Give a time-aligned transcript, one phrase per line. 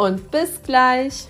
[0.00, 1.26] und bis gleich.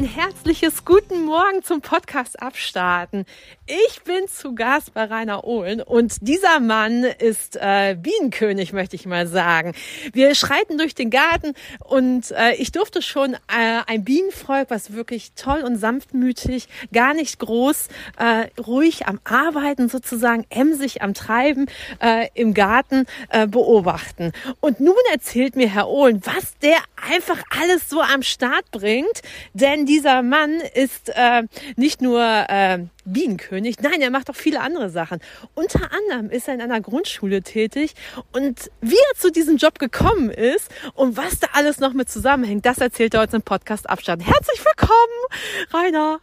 [0.00, 3.26] Ein herzliches Guten Morgen zum Podcast abstarten.
[3.66, 9.04] Ich bin zu Gast bei Rainer Ohlen und dieser Mann ist äh, Bienenkönig, möchte ich
[9.04, 9.74] mal sagen.
[10.14, 11.52] Wir schreiten durch den Garten
[11.84, 17.38] und äh, ich durfte schon äh, ein Bienenvolk, was wirklich toll und sanftmütig, gar nicht
[17.38, 21.66] groß, äh, ruhig am Arbeiten sozusagen, emsig am Treiben
[22.02, 24.32] äh, im Garten äh, beobachten.
[24.60, 26.78] Und nun erzählt mir Herr Ohlen, was der
[27.08, 31.42] einfach alles so am Start bringt, denn dieser Mann ist äh,
[31.74, 35.18] nicht nur äh, Bienenkönig, nein, er macht auch viele andere Sachen.
[35.54, 37.94] Unter anderem ist er in einer Grundschule tätig
[38.32, 42.66] und wie er zu diesem Job gekommen ist und was da alles noch mit zusammenhängt,
[42.66, 44.24] das erzählt er heute im Podcast Abstand.
[44.24, 46.20] Herzlich willkommen, Rainer.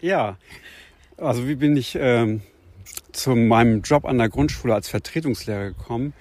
[0.00, 0.36] Ja,
[1.16, 2.42] also wie bin ich ähm,
[3.10, 6.12] zu meinem Job an der Grundschule als Vertretungslehrer gekommen?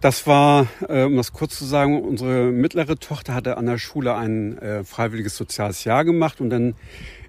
[0.00, 4.14] Das war, äh, um das kurz zu sagen, unsere mittlere Tochter hatte an der Schule
[4.14, 6.76] ein äh, freiwilliges soziales Jahr gemacht und dann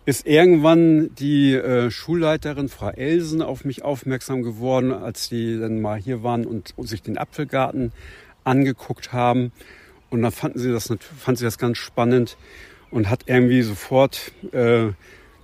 [0.06, 5.98] ist irgendwann die äh, Schulleiterin Frau Elsen auf mich aufmerksam geworden, als die dann mal
[5.98, 7.92] hier waren und, sich den Apfelgarten
[8.44, 9.52] angeguckt haben.
[10.12, 12.38] Und dann fanden sie das, fand sie das ganz spannend
[12.92, 14.32] und hat irgendwie sofort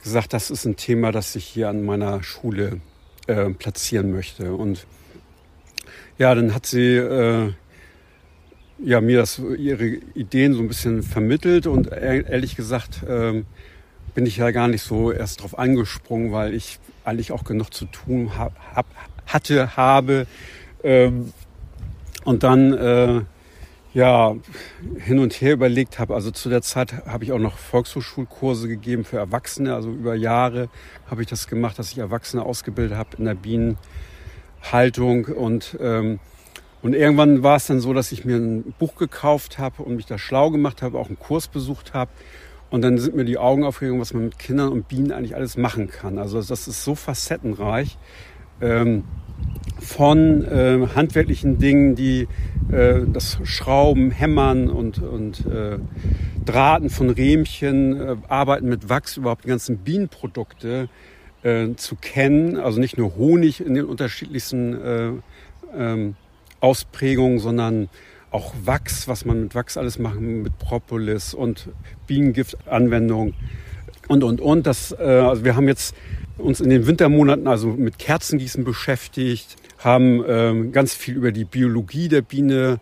[0.02, 2.82] gesagt, das ist ein Thema, das ich hier an meiner Schule
[3.60, 4.56] platzieren möchte.
[4.56, 4.88] Und
[6.18, 7.52] ja, dann hat sie äh,
[8.80, 13.44] ja, mir das, ihre Ideen so ein bisschen vermittelt und ehrlich gesagt äh,
[14.14, 17.86] bin ich ja gar nicht so erst drauf angesprungen, weil ich eigentlich auch genug zu
[17.86, 18.86] tun hab, hab,
[19.28, 20.28] hatte, habe.
[20.84, 21.34] Ähm,
[22.24, 23.22] und dann äh,
[23.94, 24.36] ja
[24.98, 26.16] hin und her überlegt habe.
[26.16, 29.74] Also zu der Zeit habe ich auch noch Volkshochschulkurse gegeben für Erwachsene.
[29.74, 30.70] Also über Jahre
[31.10, 33.78] habe ich das gemacht, dass ich Erwachsene ausgebildet habe in der Bienen.
[34.72, 36.20] Haltung und ähm,
[36.86, 40.06] und irgendwann war es dann so, dass ich mir ein Buch gekauft habe und mich
[40.06, 42.12] da schlau gemacht habe, auch einen Kurs besucht habe.
[42.70, 45.58] Und dann sind mir die Augen aufgegangen, was man mit Kindern und Bienen eigentlich alles
[45.58, 46.20] machen kann.
[46.20, 47.98] Also das ist so facettenreich.
[48.62, 49.04] Ähm,
[49.80, 52.28] von äh, handwerklichen Dingen, die
[52.72, 55.80] äh, das Schrauben, Hämmern und, und äh,
[56.46, 60.88] Drahten von Rähmchen, äh, Arbeiten mit Wachs, überhaupt die ganzen Bienenprodukte,
[61.46, 62.58] äh, zu kennen.
[62.58, 65.12] Also nicht nur Honig in den unterschiedlichsten äh,
[65.78, 66.16] ähm,
[66.60, 67.88] Ausprägungen, sondern
[68.32, 71.70] auch Wachs, was man mit Wachs alles machen, mit Propolis und
[72.08, 73.34] Bienengiftanwendung
[74.08, 74.68] und, und, und.
[74.68, 75.96] Das, äh, also wir haben jetzt
[76.38, 82.10] uns in den Wintermonaten also mit Kerzengießen beschäftigt, haben ähm, ganz viel über die Biologie
[82.10, 82.80] der Biene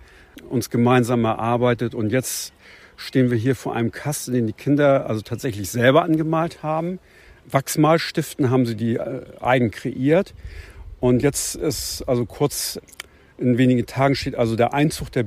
[0.50, 2.54] uns gemeinsam erarbeitet und jetzt
[2.96, 7.00] stehen wir hier vor einem Kasten, den die Kinder also tatsächlich selber angemalt haben.
[7.50, 10.34] Wachsmalstiften haben sie die äh, eigen kreiert.
[11.00, 12.80] Und jetzt ist also kurz
[13.38, 15.26] in wenigen Tagen steht also der Einzug der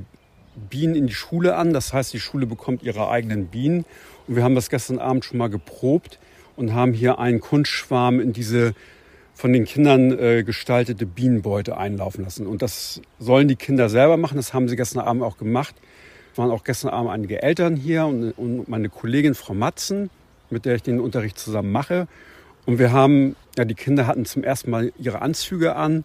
[0.71, 1.73] Bienen in die Schule an.
[1.73, 3.85] Das heißt, die Schule bekommt ihre eigenen Bienen.
[4.27, 6.19] Und wir haben das gestern Abend schon mal geprobt
[6.57, 8.75] und haben hier einen Kunstschwarm in diese
[9.35, 12.47] von den Kindern äh, gestaltete Bienenbeute einlaufen lassen.
[12.47, 14.37] Und das sollen die Kinder selber machen.
[14.37, 15.75] Das haben sie gestern Abend auch gemacht.
[16.33, 20.09] Es waren auch gestern Abend einige Eltern hier und, und meine Kollegin Frau Matzen
[20.51, 22.09] mit der ich den Unterricht zusammen mache.
[22.67, 26.05] Und wir haben, ja, die Kinder hatten zum ersten Mal ihre Anzüge an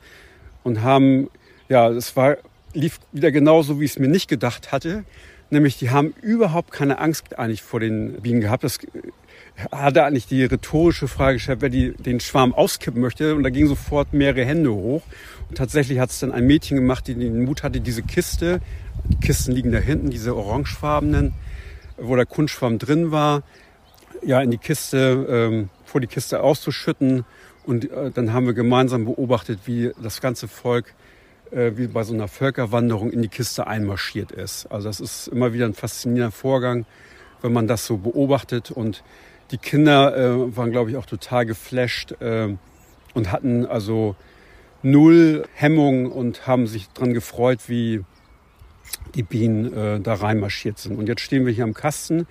[0.64, 1.30] und haben,
[1.70, 2.38] ja, es war,
[2.74, 5.04] lief wieder genauso, wie ich es mir nicht gedacht hatte.
[5.50, 8.64] Nämlich, die haben überhaupt keine Angst eigentlich vor den Bienen gehabt.
[8.64, 8.80] Das
[9.72, 13.36] hatte eigentlich die rhetorische Frage gestellt, wer die, den Schwarm auskippen möchte.
[13.36, 15.04] Und da gingen sofort mehrere Hände hoch.
[15.50, 18.62] Und tatsächlich hat es dann ein Mädchen gemacht, die den Mut hatte, diese Kiste,
[19.10, 21.34] die Kisten liegen da hinten, diese orangefarbenen,
[21.98, 23.44] wo der Kunstschwamm drin war,
[24.24, 27.26] ja, in die Kiste, ähm, vor die Kiste auszuschütten.
[27.66, 30.94] Und äh, dann haben wir gemeinsam beobachtet, wie das ganze Volk
[31.52, 34.68] äh, wie bei so einer Völkerwanderung in die Kiste einmarschiert ist.
[34.68, 36.86] Also das ist immer wieder ein faszinierender Vorgang,
[37.42, 38.72] wenn man das so beobachtet.
[38.72, 39.04] Und
[39.52, 42.56] die Kinder äh, waren, glaube ich, auch total geflasht äh,
[43.14, 44.16] und hatten also
[44.82, 48.04] null Hemmung und haben sich dran gefreut, wie
[49.16, 50.98] die Bienen äh, da reinmarschiert sind.
[50.98, 52.28] Und jetzt stehen wir hier am Kasten.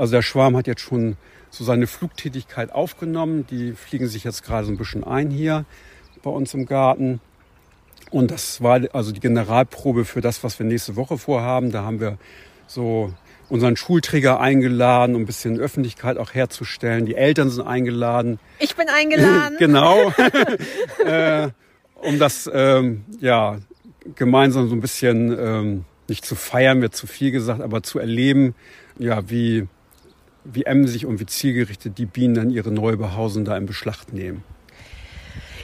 [0.00, 1.16] Also der Schwarm hat jetzt schon
[1.50, 3.46] so seine Flugtätigkeit aufgenommen.
[3.50, 5.66] Die fliegen sich jetzt gerade so ein bisschen ein hier
[6.22, 7.20] bei uns im Garten.
[8.10, 11.70] Und das war also die Generalprobe für das, was wir nächste Woche vorhaben.
[11.70, 12.16] Da haben wir
[12.66, 13.12] so
[13.50, 17.04] unseren Schulträger eingeladen, um ein bisschen Öffentlichkeit auch herzustellen.
[17.04, 18.38] Die Eltern sind eingeladen.
[18.58, 19.56] Ich bin eingeladen.
[19.58, 20.14] genau.
[21.04, 21.48] äh,
[21.96, 23.58] um das ähm, ja
[24.14, 28.54] gemeinsam so ein bisschen ähm, nicht zu feiern, wird zu viel gesagt, aber zu erleben,
[28.98, 29.68] ja, wie,
[30.44, 34.42] wie emsig und wie zielgerichtet die Bienen dann ihre neue Behausung da in Beschlag nehmen.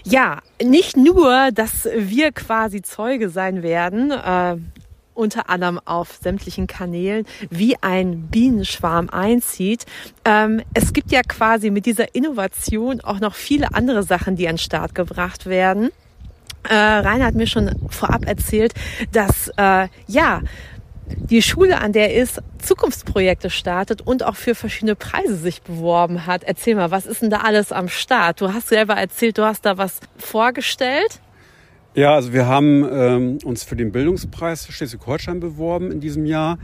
[0.05, 4.57] Ja, nicht nur, dass wir quasi Zeuge sein werden, äh,
[5.15, 9.85] unter anderem auf sämtlichen Kanälen, wie ein Bienenschwarm einzieht.
[10.25, 14.55] Ähm, es gibt ja quasi mit dieser Innovation auch noch viele andere Sachen, die an
[14.55, 15.91] den Start gebracht werden.
[16.69, 18.75] Äh, Rainer hat mir schon vorab erzählt,
[19.13, 20.43] dass äh, ja
[21.09, 26.45] die Schule, an der ist, Zukunftsprojekte startet und auch für verschiedene Preise sich beworben hat.
[26.45, 28.41] Erzähl mal, was ist denn da alles am Start?
[28.41, 31.21] Du hast selber erzählt, du hast da was vorgestellt.
[31.95, 36.59] Ja, also wir haben ähm, uns für den Bildungspreis Schleswig-Holstein beworben in diesem Jahr.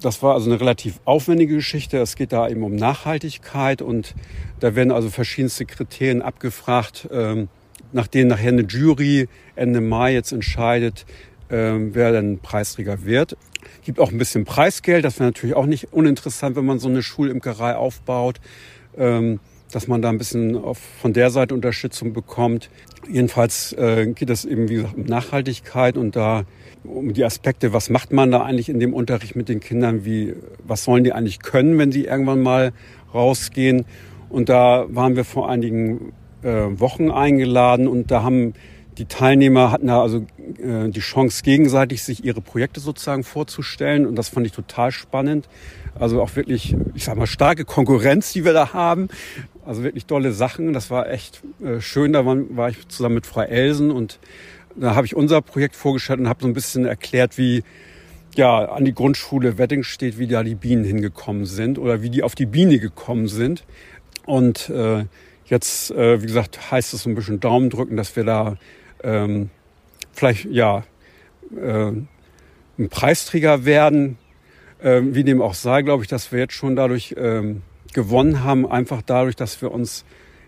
[0.00, 1.98] Das war also eine relativ aufwendige Geschichte.
[1.98, 4.14] Es geht da eben um Nachhaltigkeit und
[4.60, 7.48] da werden also verschiedenste Kriterien abgefragt, ähm,
[7.92, 11.06] nach denen nachher eine Jury Ende Mai jetzt entscheidet,
[11.50, 13.36] ähm, wer dann Preisträger wird.
[13.84, 17.02] Gibt auch ein bisschen Preisgeld, das wäre natürlich auch nicht uninteressant, wenn man so eine
[17.02, 18.40] Schulimkerei aufbaut,
[18.96, 19.40] ähm,
[19.72, 22.70] dass man da ein bisschen auf, von der Seite Unterstützung bekommt.
[23.10, 26.44] Jedenfalls äh, geht es eben, wie gesagt, um Nachhaltigkeit und da
[26.84, 30.34] um die Aspekte, was macht man da eigentlich in dem Unterricht mit den Kindern, wie,
[30.64, 32.72] was sollen die eigentlich können, wenn sie irgendwann mal
[33.12, 33.84] rausgehen.
[34.30, 36.12] Und da waren wir vor einigen
[36.42, 38.54] äh, Wochen eingeladen und da haben
[38.98, 40.26] die Teilnehmer hatten da also
[40.58, 44.06] äh, die Chance, gegenseitig sich ihre Projekte sozusagen vorzustellen.
[44.06, 45.48] Und das fand ich total spannend.
[45.98, 49.08] Also auch wirklich, ich sag mal, starke Konkurrenz, die wir da haben.
[49.64, 50.72] Also wirklich tolle Sachen.
[50.72, 52.12] Das war echt äh, schön.
[52.12, 54.18] Da war, war ich zusammen mit Frau Elsen und
[54.76, 57.62] da habe ich unser Projekt vorgestellt und habe so ein bisschen erklärt, wie
[58.36, 62.22] ja an die Grundschule Wedding steht, wie da die Bienen hingekommen sind oder wie die
[62.22, 63.64] auf die Biene gekommen sind.
[64.24, 65.04] Und äh,
[65.46, 68.56] jetzt, äh, wie gesagt, heißt es so ein bisschen Daumen drücken, dass wir da
[69.02, 69.50] ähm,
[70.12, 70.84] vielleicht ja
[71.54, 71.92] äh,
[72.78, 74.18] ein Preisträger werden.
[74.80, 77.62] Ähm, wie dem auch sei, glaube ich, dass wir jetzt schon dadurch ähm,
[77.94, 80.04] gewonnen haben, einfach dadurch, dass wir uns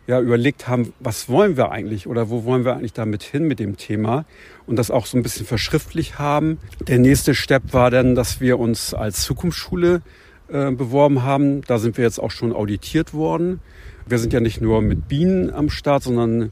[0.06, 3.58] ja überlegt haben, was wollen wir eigentlich oder wo wollen wir eigentlich damit hin mit
[3.58, 4.24] dem Thema
[4.66, 6.58] und das auch so ein bisschen verschriftlich haben.
[6.86, 10.02] Der nächste Step war dann, dass wir uns als Zukunftsschule
[10.48, 11.62] äh, beworben haben.
[11.62, 13.60] Da sind wir jetzt auch schon auditiert worden.
[14.06, 16.50] Wir sind ja nicht nur mit Bienen am Start, sondern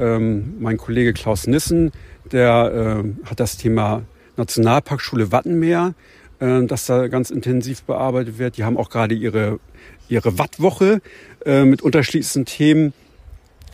[0.00, 1.92] ähm, mein Kollege Klaus Nissen,
[2.32, 4.02] der äh, hat das Thema
[4.36, 5.94] Nationalparkschule Wattenmeer,
[6.40, 8.56] äh, das da ganz intensiv bearbeitet wird.
[8.56, 9.60] Die haben auch gerade ihre,
[10.08, 11.00] ihre Wattwoche
[11.44, 12.92] äh, mit unterschiedlichsten Themen.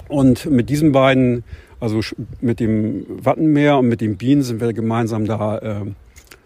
[0.08, 1.42] Und mit diesen beiden,
[1.80, 2.00] also
[2.40, 5.80] mit dem Wattenmeer und mit den Bienen, sind wir gemeinsam da äh,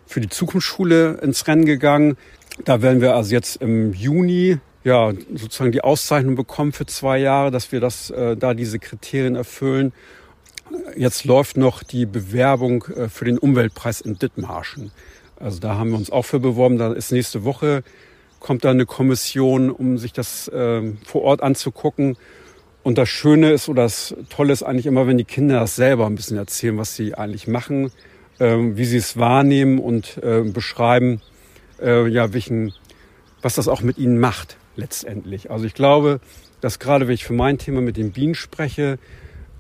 [0.06, 2.16] für die Zukunftsschule ins Rennen gegangen.
[2.64, 7.50] Da werden wir also jetzt im Juni ja, sozusagen die Auszeichnung bekommen für zwei Jahre,
[7.50, 9.92] dass wir das, äh, da diese Kriterien erfüllen.
[10.96, 14.90] Jetzt läuft noch die Bewerbung äh, für den Umweltpreis in Dithmarschen.
[15.36, 16.78] Also da haben wir uns auch für beworben.
[16.78, 17.82] Da ist nächste Woche
[18.38, 22.16] kommt da eine Kommission, um sich das äh, vor Ort anzugucken.
[22.82, 26.06] Und das Schöne ist oder das Tolle ist eigentlich immer, wenn die Kinder das selber
[26.06, 27.92] ein bisschen erzählen, was sie eigentlich machen,
[28.38, 31.20] äh, wie sie es wahrnehmen und äh, beschreiben,
[31.82, 32.72] äh, ja, welchen,
[33.42, 35.50] was das auch mit ihnen macht letztendlich.
[35.50, 36.20] Also ich glaube,
[36.60, 38.98] dass gerade wenn ich für mein Thema mit den Bienen spreche,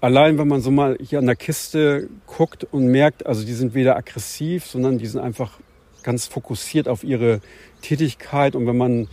[0.00, 3.74] allein wenn man so mal hier an der Kiste guckt und merkt, also die sind
[3.74, 5.58] weder aggressiv, sondern die sind einfach
[6.02, 7.40] ganz fokussiert auf ihre
[7.82, 9.08] Tätigkeit und wenn man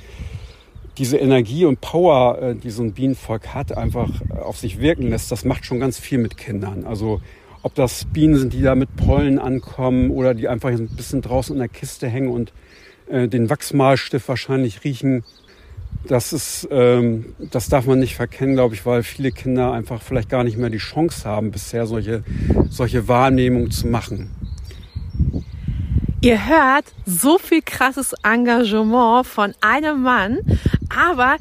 [0.97, 5.09] diese Energie und Power, äh, die so ein Bienenvolk hat, einfach äh, auf sich wirken
[5.09, 6.85] lässt, das macht schon ganz viel mit Kindern.
[6.85, 7.21] Also
[7.61, 11.53] ob das Bienen sind, die da mit Pollen ankommen oder die einfach ein bisschen draußen
[11.55, 12.53] in der Kiste hängen und
[13.09, 15.23] äh, den Wachsmalstift wahrscheinlich riechen,
[16.07, 20.29] das ist, ähm, das darf man nicht verkennen, glaube ich, weil viele Kinder einfach vielleicht
[20.29, 22.23] gar nicht mehr die Chance haben, bisher solche,
[22.69, 24.31] solche Wahrnehmungen zu machen.
[26.21, 30.39] Ihr hört so viel krasses Engagement von einem Mann,
[30.89, 31.37] aber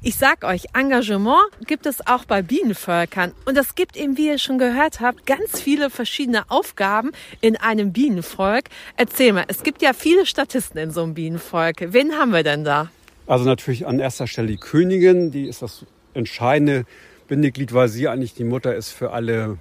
[0.00, 3.32] ich sag euch, Engagement gibt es auch bei Bienenvölkern.
[3.44, 7.92] Und es gibt eben, wie ihr schon gehört habt, ganz viele verschiedene Aufgaben in einem
[7.92, 8.66] Bienenvolk.
[8.96, 11.92] Erzähl mal, es gibt ja viele Statisten in so einem Bienenvolk.
[11.92, 12.90] Wen haben wir denn da?
[13.28, 16.86] Also natürlich an erster Stelle die Königin, die ist das entscheidende
[17.28, 19.58] Bindeglied, weil sie eigentlich die Mutter ist für alle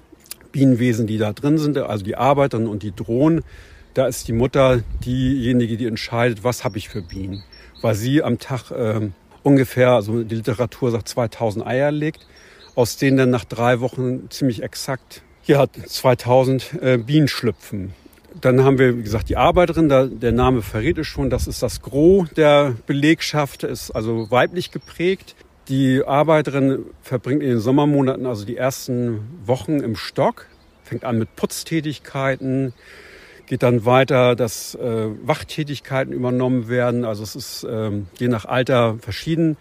[0.53, 3.43] Bienenwesen, die da drin sind, also die Arbeiterinnen und die Drohnen.
[3.93, 7.43] Da ist die Mutter diejenige, die entscheidet, was habe ich für Bienen.
[7.81, 9.09] Weil sie am Tag äh,
[9.43, 12.25] ungefähr, also die Literatur sagt 2000 Eier legt,
[12.73, 17.93] aus denen dann nach drei Wochen ziemlich exakt ja, 2000 äh, Bienen schlüpfen.
[18.41, 21.63] Dann haben wir, wie gesagt, die Arbeiterin, da, der Name verrät es schon, das ist
[21.63, 25.35] das Gros der Belegschaft, ist also weiblich geprägt.
[25.69, 30.45] Die Arbeiterin verbringt in den Sommermonaten also die ersten Wochen im Stock,
[30.83, 32.73] fängt an mit Putztätigkeiten,
[33.47, 37.05] geht dann weiter, dass äh, Wachtätigkeiten übernommen werden.
[37.05, 39.57] Also es ist äh, je nach Alter verschieden.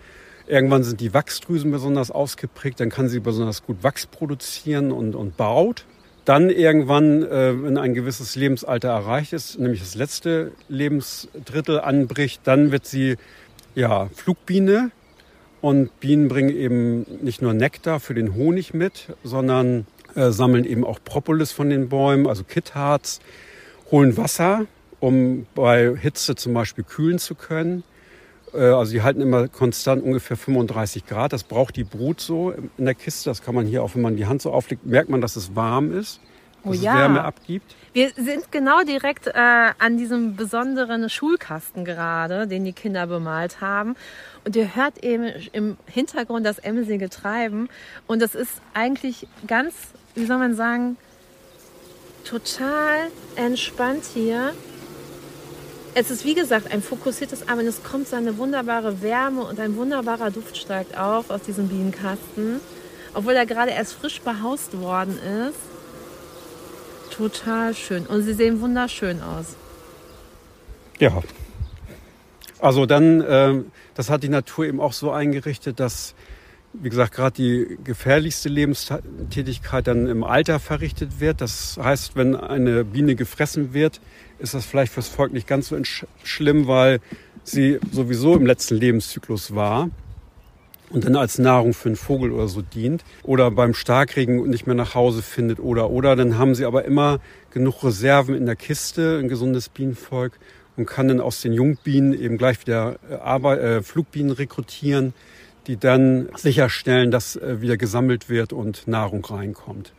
[0.47, 5.37] Irgendwann sind die Wachsdrüsen besonders ausgeprägt, dann kann sie besonders gut Wachs produzieren und, und
[5.37, 5.87] baut.
[6.27, 12.73] Dann irgendwann, äh, wenn ein gewisses Lebensalter erreicht ist, nämlich das letzte Lebensdrittel anbricht, dann
[12.73, 13.17] wird sie
[13.77, 14.91] ja, Flugbiene.
[15.61, 20.85] Und Bienen bringen eben nicht nur Nektar für den Honig mit, sondern äh, sammeln eben
[20.85, 23.21] auch Propolis von den Bäumen, also Kittharz,
[23.93, 24.67] holen Wasser,
[24.99, 27.85] um bei Hitze zum Beispiel kühlen zu können.
[28.57, 31.33] Äh, also die halten immer konstant ungefähr 35 Grad.
[31.33, 33.31] Das braucht die Brut so in der Kiste.
[33.31, 35.55] Das kann man hier auch, wenn man die Hand so auflegt, merkt man, dass es
[35.55, 36.21] warm ist,
[36.65, 36.95] Oh dass ja.
[36.95, 37.75] es Wärme abgibt.
[37.93, 43.95] Wir sind genau direkt äh, an diesem besonderen Schulkasten gerade, den die Kinder bemalt haben.
[44.45, 47.69] Und ihr hört eben im Hintergrund das emsige Treiben.
[48.07, 49.75] Und das ist eigentlich ganz,
[50.15, 50.97] wie soll man sagen,
[52.25, 54.53] total entspannt hier.
[55.99, 57.69] Es ist wie gesagt ein fokussiertes Arbeiten.
[57.69, 62.61] Es kommt so eine wunderbare Wärme und ein wunderbarer Duft steigt auf aus diesem Bienenkasten.
[63.15, 67.17] Obwohl er gerade erst frisch behaust worden ist.
[67.17, 68.05] Total schön.
[68.05, 69.57] Und sie sehen wunderschön aus.
[70.99, 71.23] Ja.
[72.59, 73.55] Also dann, äh,
[73.95, 76.15] das hat die Natur eben auch so eingerichtet, dass,
[76.83, 81.41] wie gesagt, gerade die gefährlichste Lebenstätigkeit dann im Alter verrichtet wird.
[81.41, 84.01] Das heißt, wenn eine Biene gefressen wird,
[84.39, 85.77] ist das vielleicht fürs Volk nicht ganz so
[86.25, 87.01] schlimm, weil
[87.45, 89.91] sie sowieso im letzten Lebenszyklus war
[90.91, 94.77] und dann als Nahrung für einen Vogel oder so dient oder beim Starkregen nicht mehr
[94.77, 99.19] nach Hause findet oder oder dann haben sie aber immer genug Reserven in der Kiste,
[99.19, 100.33] ein gesundes Bienenvolk
[100.77, 105.15] und kann dann aus den Jungbienen eben gleich wieder Arbeit, äh, Flugbienen rekrutieren,
[105.67, 109.93] die dann sicherstellen, dass äh, wieder gesammelt wird und Nahrung reinkommt.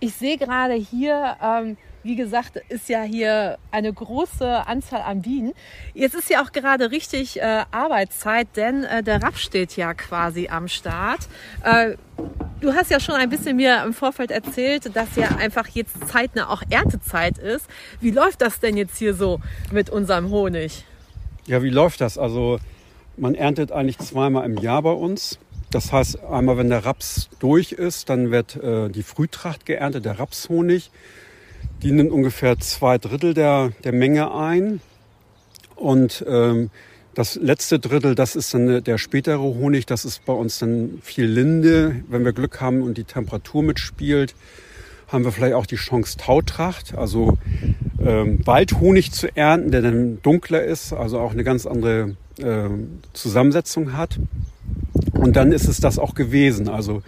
[0.00, 5.54] Ich sehe gerade hier, ähm, wie gesagt, ist ja hier eine große Anzahl an Bienen.
[5.94, 10.48] Jetzt ist ja auch gerade richtig äh, Arbeitszeit, denn äh, der Rapp steht ja quasi
[10.48, 11.20] am Start.
[11.62, 11.96] Äh,
[12.60, 16.50] du hast ja schon ein bisschen mir im Vorfeld erzählt, dass ja einfach jetzt zeitnah
[16.50, 17.66] auch Erntezeit ist.
[18.00, 19.40] Wie läuft das denn jetzt hier so
[19.72, 20.84] mit unserem Honig?
[21.46, 22.18] Ja, wie läuft das?
[22.18, 22.58] Also
[23.16, 25.38] man erntet eigentlich zweimal im Jahr bei uns.
[25.70, 30.18] Das heißt, einmal wenn der Raps durch ist, dann wird äh, die Frühtracht geerntet, der
[30.18, 30.90] Rapshonig.
[31.82, 34.80] Die nimmt ungefähr zwei Drittel der, der Menge ein.
[35.74, 36.70] Und ähm,
[37.14, 39.86] das letzte Drittel, das ist dann der spätere Honig.
[39.86, 42.04] Das ist bei uns dann viel Linde.
[42.08, 44.34] Wenn wir Glück haben und die Temperatur mitspielt,
[45.08, 47.38] haben wir vielleicht auch die Chance Tautracht, also
[48.00, 52.68] ähm, Waldhonig zu ernten, der dann dunkler ist, also auch eine ganz andere äh,
[53.12, 54.18] Zusammensetzung hat.
[55.12, 56.68] Und dann ist es das auch gewesen.
[56.68, 57.02] Also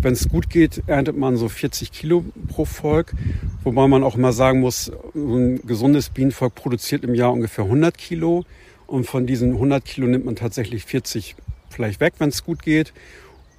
[0.00, 3.12] wenn es gut geht, erntet man so 40 Kilo pro Volk.
[3.62, 8.44] Wobei man auch immer sagen muss, ein gesundes Bienenvolk produziert im Jahr ungefähr 100 Kilo.
[8.86, 11.36] Und von diesen 100 Kilo nimmt man tatsächlich 40
[11.68, 12.92] vielleicht weg, wenn es gut geht.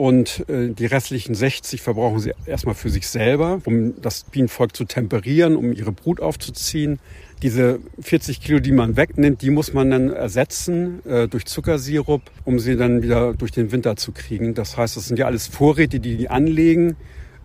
[0.02, 4.86] Und äh, die restlichen 60 verbrauchen sie erstmal für sich selber, um das Bienenvolk zu
[4.86, 6.98] temperieren, um ihre Brut aufzuziehen.
[7.44, 12.58] Diese 40 Kilo, die man wegnimmt, die muss man dann ersetzen äh, durch Zuckersirup, um
[12.58, 14.56] sie dann wieder durch den Winter zu kriegen.
[14.56, 16.96] Das heißt, das sind ja alles Vorräte, die die anlegen.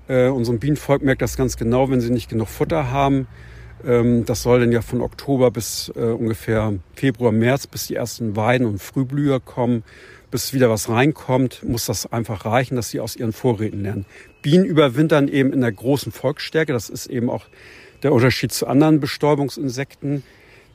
[0.09, 3.27] Äh, unserem Bienenvolk merkt das ganz genau, wenn sie nicht genug Futter haben.
[3.85, 8.37] Ähm, das soll dann ja von Oktober bis äh, ungefähr Februar, März, bis die ersten
[8.37, 9.83] Weiden und Frühblüher kommen,
[10.31, 14.07] bis wieder was reinkommt, muss das einfach reichen, dass sie aus ihren Vorräten lernen.
[14.43, 16.73] Bienen überwintern eben in der großen Volksstärke.
[16.73, 17.47] Das ist eben auch
[18.03, 20.23] der Unterschied zu anderen Bestäubungsinsekten,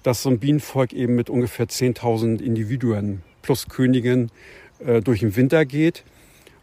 [0.04, 4.30] dass so ein Bienenvolk eben mit ungefähr 10.000 Individuen plus Königin
[4.86, 6.04] äh, durch den Winter geht.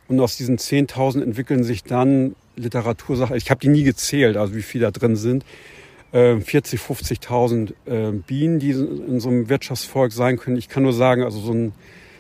[0.09, 4.63] Und aus diesen 10.000 entwickeln sich dann Literatursachen, ich habe die nie gezählt, also wie
[4.63, 5.45] viele da drin sind,
[6.13, 10.57] äh, 40, 50.000 äh, Bienen, die in so einem Wirtschaftsvolk sein können.
[10.57, 11.73] Ich kann nur sagen, also so ein,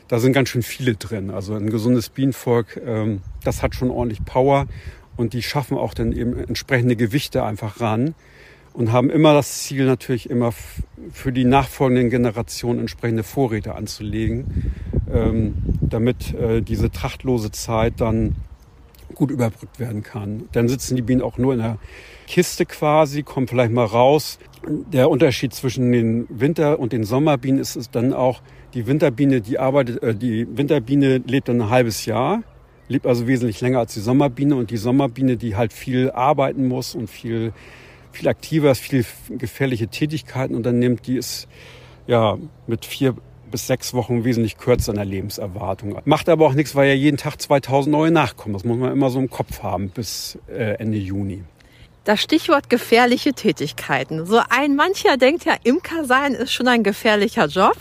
[0.08, 1.30] da sind ganz schön viele drin.
[1.30, 4.66] Also ein gesundes Bienenvolk, ähm, das hat schon ordentlich Power
[5.16, 8.14] und die schaffen auch dann eben entsprechende Gewichte einfach ran
[8.72, 10.52] und haben immer das Ziel natürlich immer
[11.12, 14.72] für die nachfolgenden Generationen entsprechende Vorräte anzulegen,
[15.12, 18.36] ähm, damit äh, diese trachtlose Zeit dann
[19.18, 20.44] gut überbrückt werden kann.
[20.52, 21.78] Dann sitzen die Bienen auch nur in der
[22.26, 24.38] Kiste quasi, kommen vielleicht mal raus.
[24.66, 28.40] Der Unterschied zwischen den Winter- und den Sommerbienen ist es dann auch,
[28.74, 32.42] die Winterbiene, die arbeitet, äh, die Winterbiene lebt dann ein halbes Jahr,
[32.88, 36.94] lebt also wesentlich länger als die Sommerbiene und die Sommerbiene, die halt viel arbeiten muss
[36.94, 37.52] und viel,
[38.12, 41.48] viel aktiver ist, viel gefährliche Tätigkeiten unternimmt, die ist
[42.06, 43.14] ja mit vier
[43.50, 45.98] bis sechs Wochen wesentlich kürzer in der Lebenserwartung.
[46.04, 48.52] Macht aber auch nichts, weil ja jeden Tag 2000 neue nachkommen.
[48.52, 51.44] Das muss man immer so im Kopf haben bis äh, Ende Juni.
[52.08, 54.24] Das Stichwort gefährliche Tätigkeiten.
[54.24, 57.76] So ein mancher denkt ja, Imker sein ist schon ein gefährlicher Job.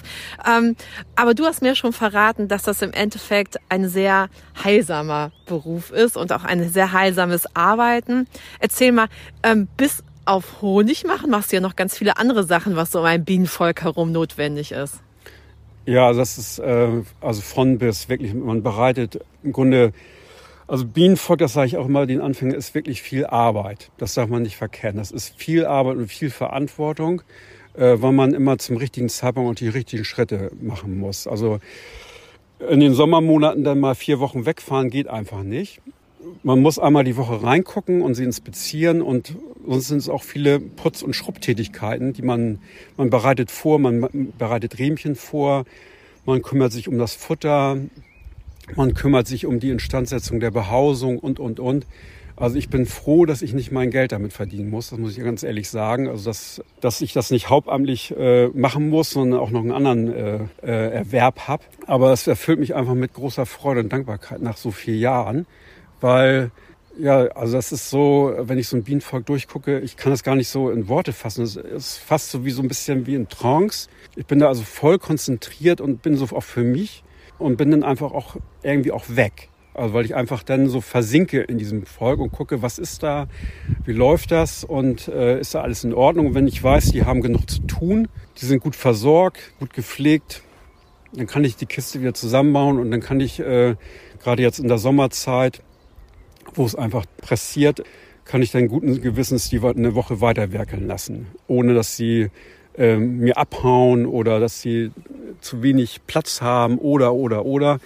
[0.46, 0.76] Ähm,
[1.16, 4.28] aber du hast mir schon verraten, dass das im Endeffekt ein sehr
[4.62, 8.28] heilsamer Beruf ist und auch ein sehr heilsames Arbeiten.
[8.60, 9.08] Erzähl mal,
[9.44, 13.00] ähm, bis auf Honig machen machst du ja noch ganz viele andere Sachen, was so
[13.00, 15.00] um ein Bienenvolk herum notwendig ist.
[15.88, 19.94] Ja, das ist äh, also von bis wirklich, man bereitet im Grunde
[20.68, 23.90] also Bienenvolk, das sage ich auch immer den Anfängern, ist wirklich viel Arbeit.
[23.98, 24.98] Das darf man nicht verkennen.
[24.98, 27.22] Das ist viel Arbeit und viel Verantwortung,
[27.74, 31.26] äh, weil man immer zum richtigen Zeitpunkt und die richtigen Schritte machen muss.
[31.26, 31.62] Also
[32.70, 35.80] in den Sommermonaten dann mal vier Wochen wegfahren geht einfach nicht.
[36.44, 40.60] Man muss einmal die Woche reingucken und sie inspizieren und sonst sind es auch viele
[40.60, 42.60] Putz- und Schrubbtätigkeiten, die man,
[42.96, 45.66] man bereitet vor, man bereitet Riemchen vor,
[46.26, 47.78] man kümmert sich um das Futter,
[48.76, 51.86] man kümmert sich um die Instandsetzung der Behausung und, und, und.
[52.40, 54.92] Also ich bin froh, dass ich nicht mein Geld damit verdienen muss.
[54.92, 56.08] Das muss ich ganz ehrlich sagen.
[56.08, 60.14] Also dass, dass ich das nicht hauptamtlich äh, machen muss, sondern auch noch einen anderen
[60.14, 61.64] äh, äh, Erwerb habe.
[61.88, 65.48] Aber es erfüllt mich einfach mit großer Freude und Dankbarkeit nach so vielen Jahren,
[66.02, 66.52] weil
[67.00, 70.36] ja, also das ist so, wenn ich so ein Bienenvolk durchgucke, ich kann das gar
[70.36, 71.44] nicht so in Worte fassen.
[71.44, 73.88] Es ist fast so wie so ein bisschen wie in Trance.
[74.16, 77.04] Ich bin da also voll konzentriert und bin so auch für mich
[77.38, 79.50] und bin dann einfach auch irgendwie auch weg.
[79.74, 83.28] Also weil ich einfach dann so versinke in diesem Volk und gucke, was ist da,
[83.86, 86.28] wie läuft das und äh, ist da alles in Ordnung.
[86.28, 88.08] Und wenn ich weiß, die haben genug zu tun,
[88.42, 90.42] die sind gut versorgt, gut gepflegt,
[91.14, 93.76] dann kann ich die Kiste wieder zusammenbauen und dann kann ich äh,
[94.24, 95.62] gerade jetzt in der Sommerzeit,
[96.58, 97.84] wo es einfach pressiert,
[98.26, 102.30] kann ich dann guten Gewissens die eine Woche weiterwerkeln lassen, ohne dass sie
[102.78, 104.92] äh, mir abhauen oder dass sie
[105.42, 107.80] zu wenig Platz haben oder, oder, oder.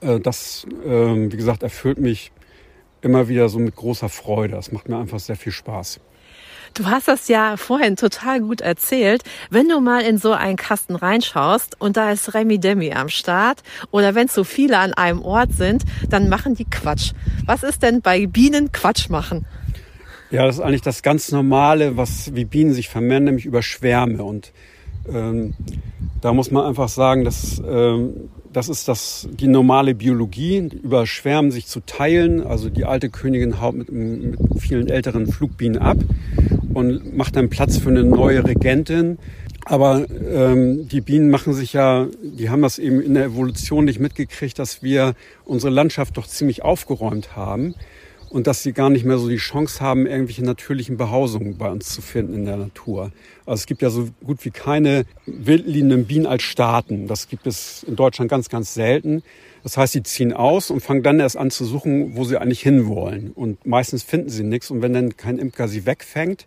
[0.00, 2.32] Äh, das, ähm, wie gesagt, erfüllt mich
[3.02, 4.54] immer wieder so mit großer Freude.
[4.54, 6.00] Das macht mir einfach sehr viel Spaß.
[6.74, 9.22] Du hast das ja vorhin total gut erzählt.
[9.50, 13.62] Wenn du mal in so einen Kasten reinschaust und da ist Remi Demi am Start
[13.90, 17.12] oder wenn so viele an einem Ort sind, dann machen die Quatsch.
[17.44, 19.46] Was ist denn bei Bienen Quatsch machen?
[20.30, 24.22] Ja, das ist eigentlich das ganz Normale, was wie Bienen sich vermehren, nämlich über Schwärme.
[24.22, 24.52] Und
[25.12, 25.54] ähm,
[26.20, 31.50] da muss man einfach sagen, dass ähm, das ist das, die normale Biologie, über Schwärmen
[31.50, 32.46] sich zu teilen.
[32.46, 35.98] Also die alte Königin haut mit, mit vielen älteren Flugbienen ab
[36.74, 39.18] und macht dann Platz für eine neue Regentin.
[39.66, 44.00] Aber ähm, die Bienen machen sich ja, die haben das eben in der Evolution nicht
[44.00, 47.74] mitgekriegt, dass wir unsere Landschaft doch ziemlich aufgeräumt haben
[48.30, 51.92] und dass sie gar nicht mehr so die Chance haben, irgendwelche natürlichen Behausungen bei uns
[51.92, 53.10] zu finden in der Natur.
[53.44, 57.08] Also es gibt ja so gut wie keine wildliebenden Bienen als Staaten.
[57.08, 59.22] Das gibt es in Deutschland ganz, ganz selten.
[59.64, 62.62] Das heißt, sie ziehen aus und fangen dann erst an zu suchen, wo sie eigentlich
[62.62, 63.32] hinwollen.
[63.32, 64.70] Und meistens finden sie nichts.
[64.70, 66.46] Und wenn dann kein Imker sie wegfängt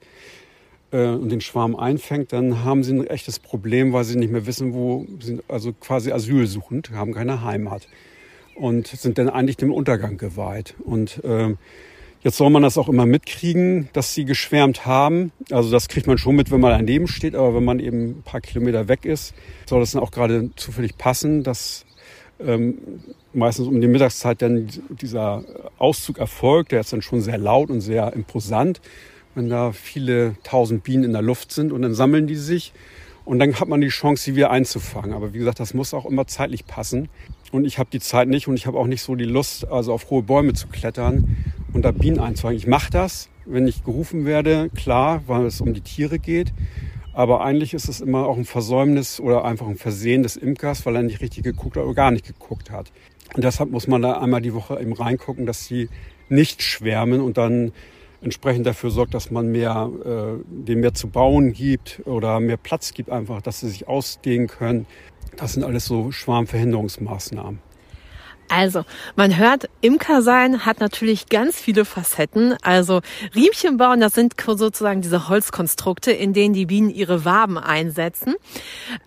[0.91, 4.46] äh, und den Schwarm einfängt, dann haben sie ein echtes Problem, weil sie nicht mehr
[4.46, 7.88] wissen, wo sie also quasi asylsuchend, haben keine Heimat
[8.56, 10.76] und sind dann eigentlich dem Untergang geweiht.
[10.84, 11.56] Und äh,
[12.22, 15.32] jetzt soll man das auch immer mitkriegen, dass sie geschwärmt haben.
[15.52, 18.24] Also das kriegt man schon mit, wenn man daneben steht, aber wenn man eben ein
[18.24, 19.34] paar Kilometer weg ist,
[19.68, 21.86] soll das dann auch gerade zufällig passen, dass
[22.39, 22.78] ähm,
[23.34, 25.44] meistens um die Mittagszeit dann dieser
[25.78, 26.72] Auszug erfolgt.
[26.72, 28.82] Der ist dann schon sehr laut und sehr imposant,
[29.36, 32.74] wenn da viele tausend Bienen in der Luft sind und dann sammeln die sich.
[33.26, 35.14] Und dann hat man die Chance, sie wieder einzufangen.
[35.14, 37.10] Aber wie gesagt, das muss auch immer zeitlich passen.
[37.52, 39.94] Und ich habe die Zeit nicht und ich habe auch nicht so die Lust, also
[39.94, 41.38] auf hohe Bäume zu klettern
[41.72, 42.58] und da Bienen einzufangen.
[42.58, 46.54] Ich mache das, wenn ich gerufen werde, klar, weil es um die Tiere geht.
[47.14, 50.96] Aber eigentlich ist es immer auch ein Versäumnis oder einfach ein Versehen des Imkers, weil
[50.96, 52.92] er nicht richtig geguckt hat oder gar nicht geguckt hat.
[53.36, 55.90] Und deshalb muss man da einmal die Woche eben reingucken, dass sie
[56.30, 57.72] nicht schwärmen und dann
[58.24, 62.94] entsprechend dafür sorgt, dass man mehr, äh, denen mehr zu bauen gibt oder mehr Platz
[62.94, 64.86] gibt einfach, dass sie sich ausdehnen können.
[65.38, 67.60] Das sind alles so Schwarmverhinderungsmaßnahmen.
[68.50, 68.84] Also,
[69.16, 72.56] man hört, Imker sein hat natürlich ganz viele Facetten.
[72.62, 73.02] Also,
[73.34, 78.36] Riemchen bauen, das sind sozusagen diese Holzkonstrukte, in denen die Bienen ihre Waben einsetzen.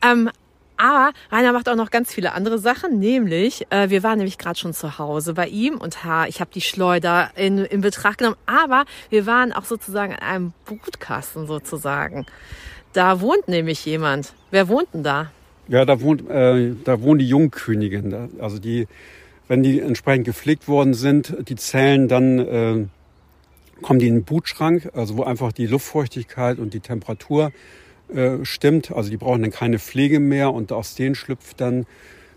[0.02, 0.30] Ähm,
[0.76, 4.58] Aber Rainer macht auch noch ganz viele andere Sachen, nämlich, äh, wir waren nämlich gerade
[4.58, 8.36] schon zu Hause bei ihm und ha, ich habe die Schleuder in, in Betracht genommen,
[8.46, 12.26] aber wir waren auch sozusagen in einem Brutkasten sozusagen.
[12.92, 14.34] Da wohnt nämlich jemand.
[14.50, 15.30] Wer wohnt denn da?
[15.68, 18.30] Ja, da wohnt, äh, da wohnen die Jungkönigin.
[18.40, 18.86] Also die,
[19.48, 22.86] wenn die entsprechend gepflegt worden sind, die Zellen, dann äh,
[23.82, 27.52] kommen die in den Brutschrank, also wo einfach die Luftfeuchtigkeit und die Temperatur
[28.14, 28.92] äh, stimmt.
[28.92, 31.86] Also die brauchen dann keine Pflege mehr und aus denen schlüpft dann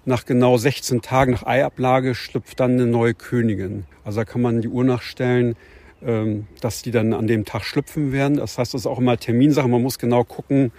[0.06, 3.86] nach genau 16 Tagen nach Eiablage schlüpft dann eine neue Königin.
[4.04, 5.56] Also da kann man die Uhr nachstellen,
[6.02, 8.38] ähm, dass die dann an dem Tag schlüpfen werden.
[8.38, 9.68] Das heißt, das ist auch immer Terminsache.
[9.68, 10.72] Man muss genau gucken,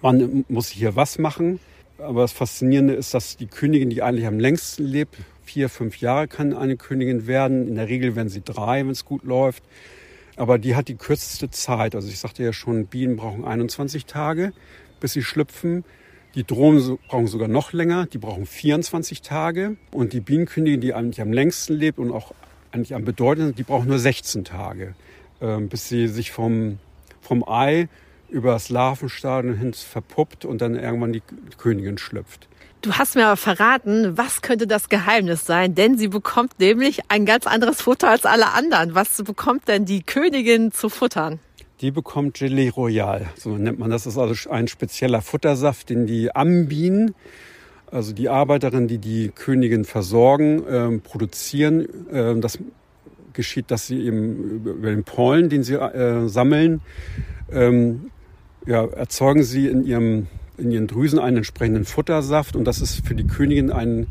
[0.00, 1.60] wann muss ich hier was machen.
[1.98, 6.28] Aber das Faszinierende ist, dass die Königin, die eigentlich am längsten lebt, vier, fünf Jahre
[6.28, 7.68] kann eine Königin werden.
[7.68, 9.62] In der Regel werden sie drei, wenn es gut läuft.
[10.36, 11.94] Aber die hat die kürzeste Zeit.
[11.94, 14.52] Also ich sagte ja schon, Bienen brauchen 21 Tage,
[15.00, 15.84] bis sie schlüpfen.
[16.34, 19.76] Die Drohnen brauchen sogar noch länger, die brauchen 24 Tage.
[19.92, 22.34] Und die Bienenkönigin, die eigentlich am längsten lebt und auch
[22.72, 24.94] eigentlich am bedeutendsten, die braucht nur 16 Tage,
[25.40, 26.78] ähm, bis sie sich vom,
[27.20, 27.88] vom Ei
[28.28, 31.22] über das Larvenstadium hin verpuppt und dann irgendwann die
[31.56, 32.48] Königin schlüpft.
[32.84, 35.74] Du hast mir aber verraten, was könnte das Geheimnis sein?
[35.74, 38.94] Denn sie bekommt nämlich ein ganz anderes Futter als alle anderen.
[38.94, 41.38] Was bekommt denn die Königin zu futtern?
[41.80, 44.04] Die bekommt Gelee Royal, so nennt man das.
[44.04, 47.14] Das ist also ein spezieller Futtersaft, den die Ambienen,
[47.90, 51.88] also die Arbeiterinnen, die die Königin versorgen, ähm, produzieren.
[52.12, 52.58] Ähm, das
[53.32, 56.82] geschieht, dass sie eben über den Pollen, den sie äh, sammeln,
[57.50, 58.10] ähm,
[58.66, 63.14] ja, erzeugen sie in ihrem in ihren Drüsen einen entsprechenden Futtersaft und das ist für
[63.14, 64.06] die Königin ein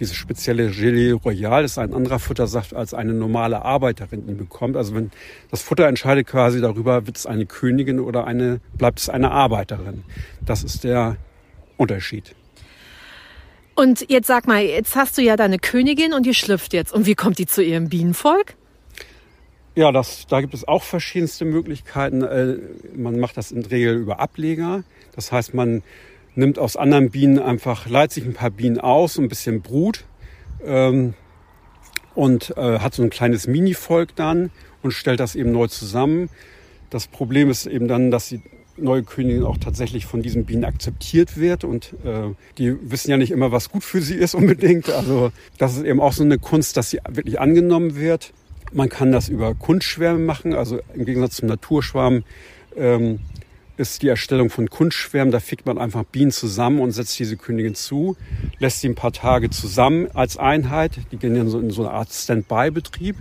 [0.00, 4.76] dieses spezielle Gelee Royal ist ein anderer Futtersaft als eine normale Arbeiterin ihn bekommt.
[4.76, 5.10] Also wenn
[5.50, 10.04] das Futter entscheidet quasi darüber, wird es eine Königin oder eine, bleibt es eine Arbeiterin.
[10.40, 11.16] Das ist der
[11.76, 12.34] Unterschied.
[13.74, 16.92] Und jetzt sag mal, jetzt hast du ja deine Königin und die schlüpft jetzt.
[16.92, 18.54] Und wie kommt die zu ihrem Bienenvolk?
[19.80, 22.20] Ja, das, da gibt es auch verschiedenste Möglichkeiten.
[22.20, 22.58] Äh,
[22.94, 24.84] man macht das in der Regel über Ableger.
[25.16, 25.82] Das heißt, man
[26.34, 30.04] nimmt aus anderen Bienen einfach, leitet sich ein paar Bienen aus, ein bisschen Brut
[30.62, 31.14] ähm,
[32.14, 34.50] und äh, hat so ein kleines Mini-Volk dann
[34.82, 36.28] und stellt das eben neu zusammen.
[36.90, 38.42] Das Problem ist eben dann, dass die
[38.76, 43.30] neue Königin auch tatsächlich von diesen Bienen akzeptiert wird und äh, die wissen ja nicht
[43.30, 44.90] immer, was gut für sie ist unbedingt.
[44.90, 48.34] Also das ist eben auch so eine Kunst, dass sie wirklich angenommen wird.
[48.72, 52.24] Man kann das über Kunstschwärme machen, also im Gegensatz zum Naturschwarm
[52.76, 53.20] ähm,
[53.80, 55.32] ist die Erstellung von Kunstschwärmen.
[55.32, 58.16] Da fickt man einfach Bienen zusammen und setzt diese Königin zu,
[58.58, 60.92] lässt sie ein paar Tage zusammen als Einheit.
[61.10, 63.16] Die gehen in so, in so eine Art Standby-Betrieb,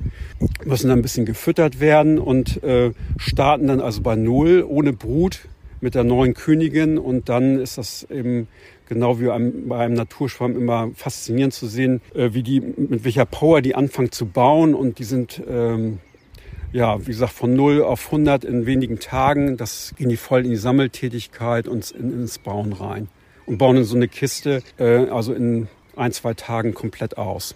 [0.65, 5.47] müssen dann ein bisschen gefüttert werden und äh, starten dann also bei Null ohne Brut
[5.81, 6.97] mit der neuen Königin.
[6.97, 8.49] Und dann ist das eben
[8.89, 9.27] genau wie
[9.67, 14.11] bei einem Naturschwamm immer faszinierend zu sehen, äh, wie die, mit welcher Power die anfangen
[14.11, 14.73] zu bauen.
[14.73, 15.99] Und die sind ähm,
[16.71, 19.57] ja, wie gesagt, von 0 auf 100 in wenigen Tagen.
[19.57, 23.07] Das ging die voll in die Sammeltätigkeit und in, ins Bauen rein.
[23.45, 27.55] Und bauen in so eine Kiste, äh, also in ein, zwei Tagen komplett aus.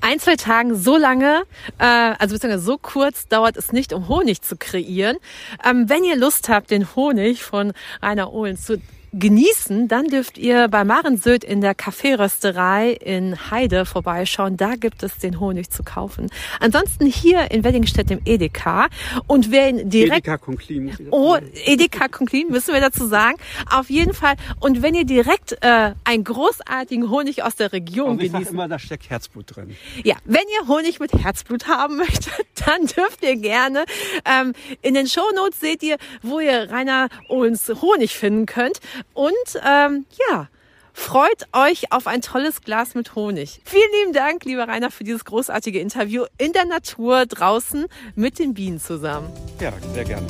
[0.00, 1.44] Ein, zwei Tagen so lange,
[1.78, 5.18] äh, also beziehungsweise so kurz dauert es nicht, um Honig zu kreieren.
[5.64, 8.80] Ähm, wenn ihr Lust habt, den Honig von Rainer Ohlen zu
[9.12, 14.56] genießen, dann dürft ihr bei Marensöd in der Kaffeerösterei in Heide vorbeischauen.
[14.56, 16.30] Da gibt es den Honig zu kaufen.
[16.60, 18.88] Ansonsten hier in Weddingstedt im Edeka.
[19.26, 20.26] Und wer ihn direkt...
[20.26, 20.92] Edeka Conclin.
[21.10, 23.36] Oh, Edeka Conclin müssen wir dazu sagen.
[23.70, 24.34] Auf jeden Fall.
[24.60, 28.54] Und wenn ihr direkt äh, einen großartigen Honig aus der Region also ich genießen...
[28.54, 29.76] immer, da steckt Herzblut drin.
[30.04, 33.84] Ja, wenn ihr Honig mit Herzblut haben möchtet, dann dürft ihr gerne.
[34.24, 38.80] Ähm, in den Shownotes seht ihr, wo ihr Rainer Ohlens Honig finden könnt.
[39.14, 39.32] Und
[39.66, 40.48] ähm, ja,
[40.92, 43.60] freut euch auf ein tolles Glas mit Honig.
[43.64, 48.54] Vielen lieben Dank, lieber Rainer, für dieses großartige Interview in der Natur draußen mit den
[48.54, 49.30] Bienen zusammen.
[49.60, 50.26] Ja, sehr gerne.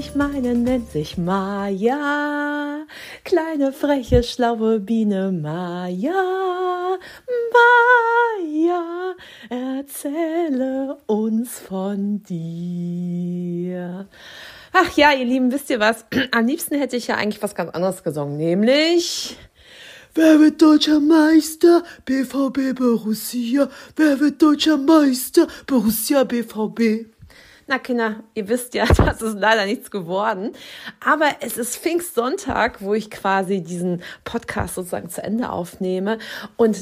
[0.00, 2.86] Ich meine, nennt sich Maya.
[3.22, 6.98] Kleine, freche, schlaue Biene Maya.
[7.54, 9.14] Maya,
[9.50, 14.08] erzähle uns von dir.
[14.72, 16.06] Ach ja, ihr Lieben, wisst ihr was?
[16.30, 19.36] Am liebsten hätte ich ja eigentlich was ganz anderes gesungen, nämlich...
[20.14, 21.84] Wer wird deutscher Meister?
[22.04, 23.68] BVB Borussia.
[23.94, 25.46] Wer wird deutscher Meister?
[25.66, 27.06] Borussia BVB.
[27.70, 30.54] Na Kinder, ihr wisst ja, das ist leider nichts geworden.
[30.98, 36.18] Aber es ist Pfingstsonntag, wo ich quasi diesen Podcast sozusagen zu Ende aufnehme.
[36.56, 36.76] Und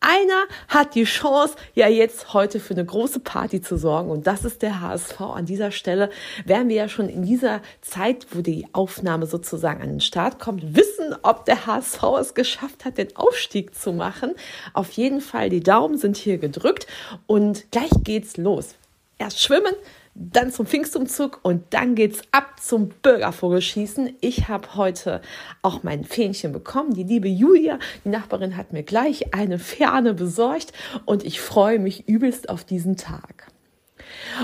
[0.00, 4.44] einer hat die Chance, ja jetzt heute für eine große Party zu sorgen und das
[4.44, 5.18] ist der HSV.
[5.18, 6.10] An dieser Stelle
[6.44, 10.76] werden wir ja schon in dieser Zeit, wo die Aufnahme sozusagen an den Start kommt,
[10.76, 14.34] wissen, ob der HSV es geschafft hat, den Aufstieg zu machen.
[14.74, 16.86] Auf jeden Fall, die Daumen sind hier gedrückt
[17.26, 18.74] und gleich geht's los.
[19.18, 19.72] Erst schwimmen,
[20.14, 24.14] dann zum Pfingstumzug und dann geht's ab zum Bürgervogelschießen.
[24.20, 25.20] Ich habe heute
[25.62, 26.94] auch mein Fähnchen bekommen.
[26.94, 30.72] Die liebe Julia, die Nachbarin, hat mir gleich eine Ferne besorgt
[31.04, 33.48] und ich freue mich übelst auf diesen Tag.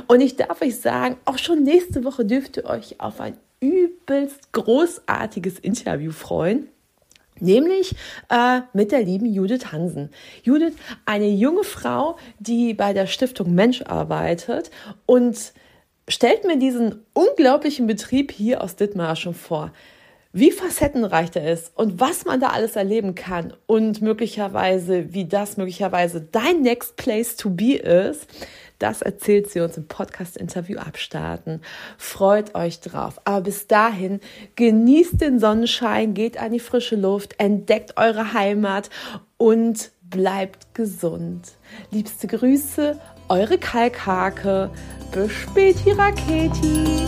[0.09, 4.53] Und ich darf euch sagen, auch schon nächste Woche dürft ihr euch auf ein übelst
[4.53, 6.69] großartiges Interview freuen.
[7.43, 7.97] Nämlich
[8.31, 10.11] äh, mit der lieben Judith Hansen.
[10.45, 10.75] Judith,
[11.05, 14.71] eine junge Frau, die bei der Stiftung Mensch arbeitet
[15.07, 15.53] und
[16.09, 19.73] stellt mir diesen unglaublichen Betrieb hier aus Dithmarschen vor.
[20.33, 25.57] Wie facettenreich er ist und was man da alles erleben kann und möglicherweise, wie das
[25.57, 28.29] möglicherweise dein Next Place to Be ist,
[28.83, 31.61] das erzählt sie uns im Podcast-Interview abstarten.
[31.97, 33.21] Freut euch drauf.
[33.25, 34.21] Aber bis dahin,
[34.57, 38.91] genießt den Sonnenschein, geht an die frische Luft, entdeckt eure Heimat
[39.37, 41.53] und bleibt gesund.
[41.91, 44.71] Liebste Grüße, eure Kalkhake.
[45.13, 47.07] Bis späti, Raketi.